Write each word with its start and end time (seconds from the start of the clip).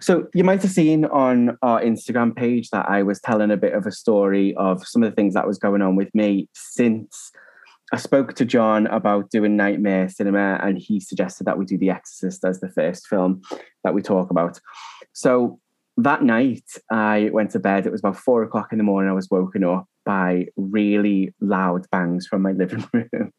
So 0.00 0.28
you 0.34 0.44
might 0.44 0.62
have 0.62 0.70
seen 0.70 1.04
on 1.06 1.56
our 1.62 1.80
Instagram 1.80 2.34
page 2.34 2.70
that 2.70 2.88
I 2.88 3.02
was 3.02 3.20
telling 3.20 3.50
a 3.50 3.56
bit 3.56 3.72
of 3.72 3.86
a 3.86 3.92
story 3.92 4.54
of 4.56 4.86
some 4.86 5.02
of 5.02 5.10
the 5.10 5.14
things 5.14 5.34
that 5.34 5.46
was 5.46 5.58
going 5.58 5.82
on 5.82 5.96
with 5.96 6.14
me 6.14 6.48
since 6.54 7.32
I 7.92 7.96
spoke 7.96 8.34
to 8.34 8.44
John 8.44 8.86
about 8.88 9.30
doing 9.30 9.56
Nightmare 9.56 10.08
Cinema, 10.08 10.60
and 10.62 10.76
he 10.76 11.00
suggested 11.00 11.44
that 11.44 11.56
we 11.56 11.64
do 11.64 11.78
The 11.78 11.90
Exorcist 11.90 12.44
as 12.44 12.60
the 12.60 12.68
first 12.68 13.06
film 13.06 13.40
that 13.82 13.94
we 13.94 14.02
talk 14.02 14.30
about. 14.30 14.60
So 15.14 15.58
that 15.96 16.22
night, 16.22 16.64
I 16.90 17.30
went 17.32 17.50
to 17.52 17.58
bed. 17.58 17.86
It 17.86 17.92
was 17.92 18.00
about 18.00 18.16
four 18.16 18.42
o'clock 18.42 18.72
in 18.72 18.78
the 18.78 18.84
morning. 18.84 19.10
I 19.10 19.14
was 19.14 19.30
woken 19.30 19.64
up 19.64 19.86
by 20.04 20.46
really 20.56 21.34
loud 21.40 21.86
bangs 21.90 22.26
from 22.26 22.42
my 22.42 22.52
living 22.52 22.86
room. 22.92 23.32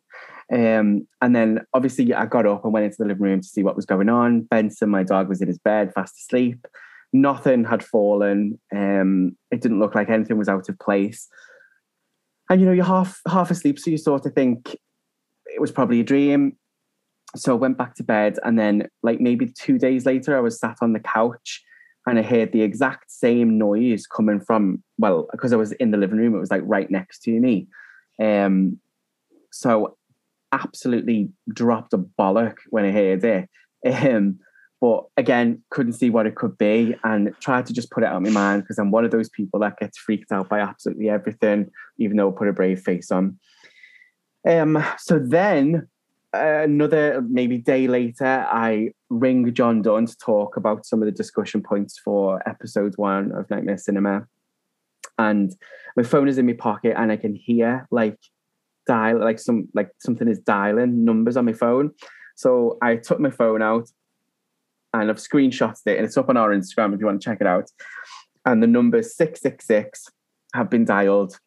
Um, 0.52 1.08
and 1.22 1.36
then 1.36 1.66
obviously 1.74 2.14
I 2.14 2.26
got 2.26 2.48
up 2.48 2.64
and 2.64 2.74
went 2.74 2.86
into 2.86 2.98
the 3.00 3.06
living 3.06 3.24
room 3.24 3.42
to 3.42 3.48
see 3.48 3.64
what 3.64 3.76
was 3.76 3.86
going 3.86 4.10
on. 4.10 4.42
Benson, 4.42 4.90
my 4.90 5.04
dog, 5.04 5.30
was 5.30 5.42
in 5.42 5.48
his 5.48 5.60
bed, 5.60 5.94
fast 5.94 6.18
asleep. 6.18 6.66
Nothing 7.14 7.64
had 7.64 7.84
fallen. 7.84 8.60
Um, 8.76 9.38
it 9.52 9.62
didn't 9.62 9.80
look 9.80 9.96
like 9.96 10.10
anything 10.10 10.38
was 10.38 10.50
out 10.50 10.70
of 10.70 10.80
place. 10.80 11.28
And 12.50 12.60
you 12.60 12.66
know, 12.66 12.74
you're 12.74 12.86
half 12.86 13.22
half 13.28 13.52
asleep, 13.52 13.78
so 13.78 13.92
you 13.92 13.98
sort 13.98 14.26
of 14.26 14.34
think 14.34 14.76
it 15.46 15.62
was 15.62 15.72
probably 15.72 16.00
a 16.00 16.04
dream. 16.04 16.58
So 17.36 17.54
I 17.54 17.58
went 17.58 17.78
back 17.78 17.94
to 17.96 18.04
bed, 18.04 18.40
and 18.44 18.58
then 18.58 18.90
like 19.04 19.20
maybe 19.20 19.48
two 19.48 19.78
days 19.78 20.08
later, 20.08 20.36
I 20.36 20.40
was 20.40 20.60
sat 20.60 20.78
on 20.82 20.94
the 20.94 21.00
couch 21.00 21.64
and 22.08 22.18
I 22.18 22.24
heard 22.24 22.52
the 22.52 22.64
exact 22.64 23.12
same 23.12 23.60
noise 23.60 24.08
coming 24.08 24.40
from 24.40 24.84
well, 24.98 25.28
because 25.32 25.54
I 25.54 25.58
was 25.58 25.74
in 25.74 25.92
the 25.92 25.98
living 25.98 26.18
room, 26.18 26.36
it 26.36 26.40
was 26.40 26.52
like 26.52 26.64
right 26.66 26.90
next 26.90 27.20
to 27.24 27.40
me. 27.40 27.68
Um, 28.20 28.80
so 29.52 29.98
absolutely 30.52 31.30
dropped 31.54 31.94
a 31.94 31.98
bollock 31.98 32.56
when 32.70 32.86
I 32.86 32.92
heard 32.92 33.24
it. 33.24 33.50
Um, 33.86 34.40
but 34.82 35.06
again, 35.18 35.62
couldn't 35.72 35.94
see 35.94 36.10
what 36.10 36.26
it 36.26 36.36
could 36.36 36.58
be 36.58 36.96
and 37.04 37.34
tried 37.42 37.66
to 37.66 37.74
just 37.74 37.92
put 37.92 38.04
it 38.04 38.08
out 38.08 38.16
of 38.16 38.22
my 38.22 38.30
mind 38.30 38.64
because 38.64 38.80
I'm 38.80 38.92
one 38.92 39.04
of 39.04 39.12
those 39.12 39.30
people 39.30 39.60
that 39.60 39.78
gets 39.78 39.98
freaked 39.98 40.32
out 40.32 40.48
by 40.48 40.60
absolutely 40.60 41.10
everything, 41.10 41.70
even 41.98 42.16
though 42.16 42.32
I 42.32 42.38
put 42.38 42.48
a 42.48 42.54
brave 42.54 42.80
face 42.82 43.12
on. 43.12 43.38
Um, 44.48 44.82
so 44.98 45.20
then 45.20 45.88
uh, 46.34 46.62
another 46.64 47.22
maybe 47.28 47.58
day 47.58 47.88
later, 47.88 48.46
I 48.50 48.92
ring 49.10 49.54
John 49.54 49.82
Dunn 49.82 50.06
to 50.06 50.18
talk 50.18 50.56
about 50.56 50.86
some 50.86 51.02
of 51.02 51.08
the 51.08 51.12
discussion 51.12 51.62
points 51.62 52.00
for 52.00 52.42
episode 52.48 52.94
one 52.96 53.34
of 53.34 53.50
Nightmare 53.50 53.78
Cinema. 53.78 54.28
And 55.18 55.54
my 55.98 56.04
phone 56.04 56.30
is 56.30 56.38
in 56.38 56.46
my 56.46 56.54
pocket 56.54 56.94
and 56.96 57.12
I 57.12 57.18
can 57.18 57.36
hear 57.36 57.86
like 57.92 58.18
dial 58.90 59.20
like 59.20 59.40
some 59.40 59.70
like 59.76 59.92
something 60.00 60.28
is 60.28 60.40
dialing 60.40 61.06
numbers 61.06 61.38
on 61.38 61.46
my 61.46 61.54
phone. 61.54 61.92
So 62.36 62.78
I 62.82 62.96
took 62.96 63.20
my 63.20 63.30
phone 63.30 63.62
out 63.62 63.88
and 64.94 65.10
I've 65.10 65.18
screenshotted 65.18 65.86
it 65.86 65.98
and 65.98 66.06
it's 66.06 66.18
up 66.18 66.30
on 66.30 66.38
our 66.38 66.50
Instagram 66.50 66.94
if 66.94 67.00
you 67.00 67.06
want 67.06 67.22
to 67.22 67.26
check 67.26 67.40
it 67.40 67.48
out. 67.48 67.70
And 68.46 68.64
the 68.64 68.68
number 68.68 69.04
666 69.04 70.08
have 70.56 70.70
been 70.70 70.86
dialed 70.86 71.38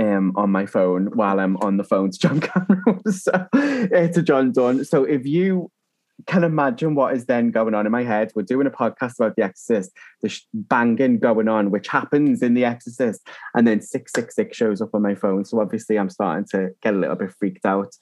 um, 0.00 0.32
on 0.34 0.50
my 0.50 0.66
phone 0.66 1.06
while 1.14 1.38
I'm 1.38 1.56
on 1.58 1.76
the 1.76 1.84
phone 1.84 2.10
to 2.10 2.18
John 2.24 2.40
Cameron, 2.40 3.12
so, 3.12 3.32
uh, 3.32 4.08
to 4.08 4.22
John 4.22 4.50
Dunn. 4.52 4.84
So 4.84 5.04
if 5.04 5.26
you 5.26 5.70
can 6.26 6.44
imagine 6.44 6.94
what 6.94 7.14
is 7.14 7.26
then 7.26 7.50
going 7.50 7.74
on 7.74 7.86
in 7.86 7.92
my 7.92 8.02
head. 8.02 8.32
We're 8.34 8.42
doing 8.42 8.66
a 8.66 8.70
podcast 8.70 9.18
about 9.18 9.36
The 9.36 9.42
Exorcist, 9.42 9.92
the 10.20 10.36
banging 10.52 11.18
going 11.18 11.48
on, 11.48 11.70
which 11.70 11.88
happens 11.88 12.42
in 12.42 12.54
The 12.54 12.64
Exorcist, 12.64 13.26
and 13.54 13.66
then 13.66 13.80
666 13.80 14.56
shows 14.56 14.80
up 14.80 14.94
on 14.94 15.02
my 15.02 15.14
phone. 15.14 15.44
So 15.44 15.60
obviously, 15.60 15.98
I'm 15.98 16.10
starting 16.10 16.46
to 16.50 16.70
get 16.82 16.94
a 16.94 16.98
little 16.98 17.16
bit 17.16 17.32
freaked 17.38 17.64
out. 17.64 17.94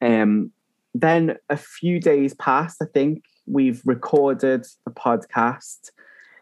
Um, 0.00 0.52
then 0.94 1.36
a 1.50 1.56
few 1.56 2.00
days 2.00 2.34
passed, 2.34 2.82
I 2.82 2.86
think 2.86 3.24
we've 3.46 3.82
recorded 3.84 4.66
the 4.84 4.90
podcast. 4.90 5.90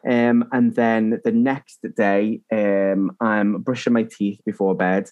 Um, 0.08 0.48
and 0.52 0.74
then 0.74 1.20
the 1.24 1.32
next 1.32 1.84
day, 1.96 2.40
um, 2.52 3.16
I'm 3.20 3.62
brushing 3.62 3.92
my 3.92 4.04
teeth 4.04 4.40
before 4.46 4.76
bed, 4.76 5.10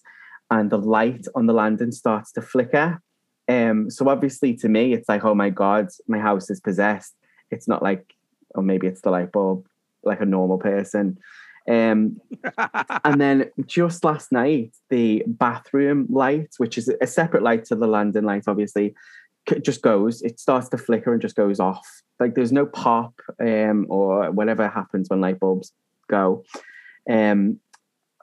and 0.49 0.69
the 0.69 0.77
light 0.77 1.25
on 1.35 1.47
the 1.47 1.53
landing 1.53 1.91
starts 1.91 2.31
to 2.33 2.41
flicker. 2.41 3.01
Um, 3.47 3.89
so 3.89 4.09
obviously 4.09 4.55
to 4.55 4.69
me, 4.69 4.93
it's 4.93 5.09
like, 5.09 5.23
oh 5.23 5.35
my 5.35 5.49
God, 5.49 5.89
my 6.07 6.19
house 6.19 6.49
is 6.49 6.59
possessed. 6.59 7.13
It's 7.51 7.67
not 7.67 7.83
like, 7.83 8.15
or 8.55 8.63
maybe 8.63 8.87
it's 8.87 9.01
the 9.01 9.11
light 9.11 9.31
bulb, 9.31 9.67
like 10.03 10.21
a 10.21 10.25
normal 10.25 10.57
person. 10.57 11.17
Um, 11.67 12.21
and 13.03 13.19
then 13.19 13.51
just 13.65 14.03
last 14.03 14.31
night, 14.31 14.73
the 14.89 15.23
bathroom 15.27 16.07
light, 16.09 16.49
which 16.57 16.77
is 16.77 16.91
a 17.01 17.07
separate 17.07 17.43
light 17.43 17.65
to 17.65 17.75
the 17.75 17.87
landing 17.87 18.23
light, 18.23 18.45
obviously, 18.47 18.95
just 19.61 19.81
goes, 19.81 20.21
it 20.23 20.39
starts 20.39 20.69
to 20.69 20.77
flicker 20.77 21.13
and 21.13 21.21
just 21.21 21.35
goes 21.35 21.59
off. 21.59 21.87
Like 22.19 22.33
there's 22.33 22.51
no 22.51 22.65
pop 22.65 23.19
um, 23.39 23.85
or 23.89 24.31
whatever 24.31 24.67
happens 24.67 25.09
when 25.09 25.21
light 25.21 25.39
bulbs 25.39 25.71
go. 26.09 26.43
Um, 27.09 27.59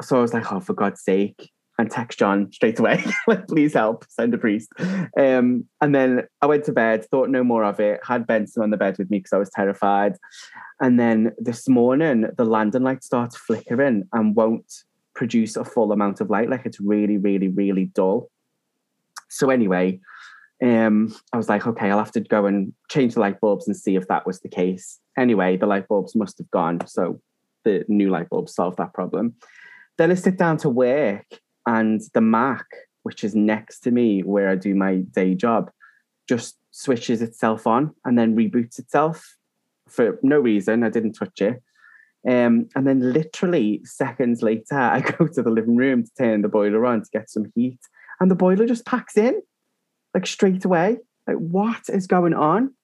so 0.00 0.16
I 0.16 0.20
was 0.20 0.34
like, 0.34 0.50
oh, 0.50 0.60
for 0.60 0.74
God's 0.74 1.02
sake 1.02 1.50
and 1.82 1.90
text 1.90 2.18
John 2.18 2.50
straight 2.52 2.78
away, 2.78 3.04
like, 3.26 3.46
please 3.48 3.74
help, 3.74 4.06
send 4.08 4.32
a 4.32 4.38
priest. 4.38 4.70
Um, 5.18 5.66
and 5.80 5.94
then 5.94 6.22
I 6.40 6.46
went 6.46 6.64
to 6.64 6.72
bed, 6.72 7.04
thought 7.04 7.28
no 7.28 7.42
more 7.42 7.64
of 7.64 7.80
it, 7.80 8.00
had 8.06 8.26
Benson 8.26 8.62
on 8.62 8.70
the 8.70 8.76
bed 8.76 8.96
with 8.98 9.10
me 9.10 9.18
because 9.18 9.32
I 9.32 9.38
was 9.38 9.50
terrified. 9.50 10.16
And 10.80 10.98
then 10.98 11.32
this 11.38 11.68
morning, 11.68 12.26
the 12.36 12.44
landing 12.44 12.84
light 12.84 13.02
starts 13.02 13.36
flickering 13.36 14.04
and 14.12 14.36
won't 14.36 14.72
produce 15.14 15.56
a 15.56 15.64
full 15.64 15.92
amount 15.92 16.20
of 16.20 16.30
light. 16.30 16.48
Like 16.48 16.64
it's 16.64 16.80
really, 16.80 17.18
really, 17.18 17.48
really 17.48 17.86
dull. 17.86 18.30
So 19.28 19.50
anyway, 19.50 20.00
um, 20.62 21.14
I 21.32 21.36
was 21.36 21.48
like, 21.48 21.66
okay, 21.66 21.90
I'll 21.90 21.98
have 21.98 22.12
to 22.12 22.20
go 22.20 22.46
and 22.46 22.72
change 22.88 23.14
the 23.14 23.20
light 23.20 23.40
bulbs 23.40 23.66
and 23.66 23.76
see 23.76 23.96
if 23.96 24.06
that 24.06 24.24
was 24.24 24.40
the 24.40 24.48
case. 24.48 25.00
Anyway, 25.18 25.56
the 25.56 25.66
light 25.66 25.88
bulbs 25.88 26.14
must 26.14 26.38
have 26.38 26.50
gone. 26.52 26.86
So 26.86 27.20
the 27.64 27.84
new 27.88 28.08
light 28.08 28.28
bulbs 28.30 28.54
solved 28.54 28.78
that 28.78 28.94
problem. 28.94 29.34
Then 29.98 30.12
I 30.12 30.14
sit 30.14 30.38
down 30.38 30.58
to 30.58 30.68
work 30.68 31.26
and 31.66 32.00
the 32.14 32.20
Mac, 32.20 32.66
which 33.02 33.24
is 33.24 33.34
next 33.34 33.80
to 33.80 33.90
me 33.90 34.22
where 34.22 34.48
I 34.48 34.56
do 34.56 34.74
my 34.74 34.96
day 34.96 35.34
job, 35.34 35.70
just 36.28 36.56
switches 36.70 37.22
itself 37.22 37.66
on 37.66 37.94
and 38.04 38.18
then 38.18 38.36
reboots 38.36 38.78
itself 38.78 39.36
for 39.88 40.18
no 40.22 40.38
reason. 40.38 40.82
I 40.82 40.88
didn't 40.88 41.12
touch 41.12 41.40
it. 41.40 41.62
Um, 42.28 42.68
and 42.76 42.86
then 42.86 43.12
literally 43.12 43.80
seconds 43.84 44.42
later, 44.42 44.74
I 44.78 45.00
go 45.00 45.26
to 45.26 45.42
the 45.42 45.50
living 45.50 45.76
room 45.76 46.04
to 46.04 46.10
turn 46.16 46.42
the 46.42 46.48
boiler 46.48 46.86
on 46.86 47.02
to 47.02 47.10
get 47.12 47.30
some 47.30 47.52
heat, 47.54 47.80
and 48.20 48.30
the 48.30 48.36
boiler 48.36 48.66
just 48.66 48.86
packs 48.86 49.16
in 49.16 49.42
like 50.14 50.26
straight 50.26 50.64
away. 50.64 50.98
Like, 51.26 51.36
what 51.36 51.82
is 51.88 52.06
going 52.06 52.34
on? 52.34 52.74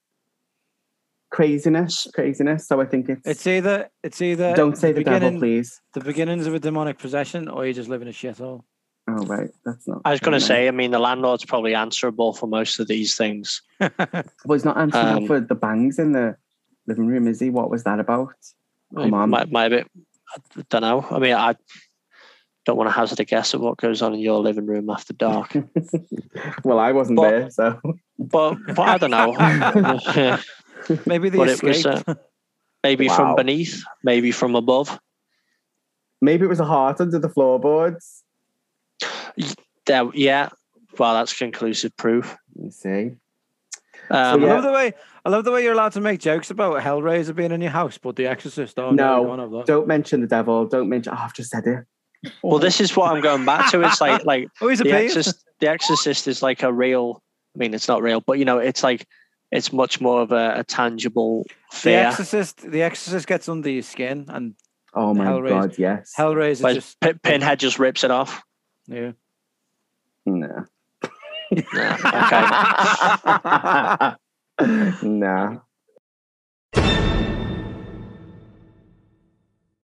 Craziness, 1.31 2.06
craziness. 2.15 2.66
So 2.66 2.81
I 2.81 2.87
think 2.87 3.09
it's 3.09 3.27
It's 3.27 3.47
either 3.47 3.91
it's 4.03 4.22
either 4.22 4.55
don't 4.55 4.77
say 4.78 4.93
the 4.93 5.05
devil, 5.05 5.21
beginning- 5.21 5.41
please. 5.41 5.81
the 5.93 6.00
beginnings 6.00 6.47
of 6.47 6.55
a 6.55 6.59
demonic 6.59 6.99
possession, 6.99 7.49
or 7.49 7.66
you 7.66 7.75
just 7.75 7.89
live 7.91 8.00
in 8.03 8.09
a 8.09 8.12
shithole. 8.12 8.62
Oh 9.11 9.25
right, 9.27 9.49
that's 9.65 9.87
not. 9.89 10.03
I 10.05 10.11
was 10.11 10.21
going 10.21 10.39
to 10.39 10.44
say, 10.44 10.69
I 10.69 10.71
mean, 10.71 10.91
the 10.91 10.99
landlord's 10.99 11.44
probably 11.44 11.75
answerable 11.75 12.33
for 12.34 12.47
most 12.47 12.78
of 12.78 12.89
these 12.89 13.15
things. 13.16 13.62
nice. 13.81 13.91
Well, 14.44 14.56
he's 14.59 14.65
not 14.65 14.77
answering 14.78 15.06
Um, 15.06 15.27
for 15.27 15.41
the 15.41 15.55
bangs 15.55 15.99
in 15.99 16.12
the 16.12 16.37
living 16.87 17.06
room, 17.06 17.27
is 17.27 17.41
he? 17.41 17.49
What 17.50 17.71
was 17.71 17.84
that 17.84 18.00
about? 18.00 18.34
Come 18.95 19.12
on. 19.15 19.31
Might, 19.31 19.50
might 19.50 19.69
be, 19.71 19.78
I 19.78 20.62
don't 20.71 20.83
know. 20.83 21.06
I 21.10 21.19
mean, 21.19 21.34
I 21.34 21.55
don't 22.66 22.77
want 22.77 22.89
to 22.89 22.93
hazard 22.93 23.21
a 23.21 23.25
guess 23.25 23.55
at 23.55 23.60
what 23.60 23.78
goes 23.78 24.03
on 24.03 24.12
in 24.15 24.21
your 24.21 24.41
living 24.41 24.66
room 24.66 24.91
after 24.91 25.12
dark. 25.15 25.55
well, 26.65 26.78
I 26.78 26.93
wasn't 26.93 27.16
But- 27.16 27.31
there, 27.31 27.50
so 27.50 27.81
but, 28.19 28.56
but 28.75 28.78
I 28.78 28.99
don't 28.99 29.10
know. 29.10 30.39
Maybe 31.06 31.28
the 31.28 31.38
But 31.43 31.49
it 31.49 31.62
was, 31.62 31.76
escape. 31.87 32.09
uh, 32.09 32.15
maybe 32.82 33.09
Wow. 33.09 33.16
from 33.16 33.37
beneath, 33.37 33.82
maybe 34.04 34.31
from 34.32 34.54
above. 34.54 34.99
maybe 36.21 36.44
it 36.44 36.49
was 36.49 36.60
a 36.60 36.65
heart 36.65 37.00
under 37.00 37.19
the 37.19 37.28
floorboards. 37.28 38.25
There, 39.87 40.10
yeah. 40.15 40.48
Well, 40.98 41.15
that's 41.15 41.37
conclusive 41.37 41.97
proof. 41.97 42.37
You 42.60 42.71
see, 42.71 43.12
Um, 44.10 44.43
I 44.43 44.47
yeah. 44.47 44.54
love 44.54 44.62
the 44.65 44.72
way 44.72 44.93
I 45.25 45.28
love 45.31 45.44
the 45.44 45.53
way 45.53 45.62
you're 45.62 45.72
allowed 45.74 45.92
to 45.92 46.01
make 46.01 46.21
jokes 46.21 46.51
about 46.51 46.83
Hellraiser 46.83 47.34
being 47.34 47.53
in 47.53 47.60
your 47.60 47.71
house, 47.71 47.98
but 47.98 48.16
The 48.16 48.27
Exorcist. 48.27 48.78
Oh 48.78 48.91
no, 48.91 48.95
No, 48.95 49.21
you 49.22 49.28
can't 49.28 49.41
have 49.41 49.51
that. 49.53 49.66
don't 49.66 49.86
mention 49.86 50.21
the 50.21 50.27
devil. 50.27 50.66
Don't 50.66 50.89
mention. 50.89 51.12
Oh, 51.12 51.18
I've 51.21 51.34
just 51.34 51.51
said 51.51 51.66
it. 51.66 51.84
Well, 52.42 52.59
this 52.59 52.80
is 52.80 52.97
what 52.97 53.12
I'm 53.15 53.21
going 53.22 53.45
back 53.45 53.71
to. 53.71 53.80
It's 53.83 54.01
like 54.01 54.24
like 54.24 54.48
Oh, 54.60 54.68
he's 54.68 54.80
a 54.80 54.84
the. 54.84 54.92
Exorcist, 54.92 55.45
the 55.60 55.68
Exorcist 55.68 56.27
is 56.27 56.42
like 56.42 56.62
a 56.62 56.72
real. 56.72 57.22
I 57.54 57.59
mean, 57.59 57.74
it's 57.74 57.86
not 57.89 58.03
real, 58.03 58.21
but 58.21 58.39
you 58.39 58.45
know, 58.45 58.59
it's 58.59 58.83
like 58.83 59.07
it's 59.50 59.72
much 59.72 60.00
more 60.00 60.21
of 60.22 60.33
a, 60.33 60.60
a 60.60 60.65
tangible 60.65 61.47
The. 61.83 61.92
Exorcist. 61.95 62.59
The 62.71 62.83
Exorcist 62.83 63.27
gets 63.27 63.48
under 63.48 63.71
your 63.71 63.83
skin, 63.83 64.27
and 64.28 64.54
Oh 64.95 65.12
my 65.15 65.27
Hellraiser. 65.27 65.48
god, 65.48 65.78
yes. 65.78 66.12
Hellraiser 66.16 66.62
Whereas 66.62 66.77
just 66.77 67.00
Pin- 67.00 67.18
Pinhead 67.22 67.59
just 67.60 67.78
rips 67.78 68.04
it 68.04 68.10
off. 68.10 68.42
yeah. 68.86 69.12
Nah. 70.27 70.65
Yeah, 71.50 71.97
okay. 74.60 75.03
nah. 75.09 75.59